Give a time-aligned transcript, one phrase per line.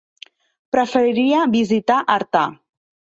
[0.75, 2.43] Preferiria visitar Artà.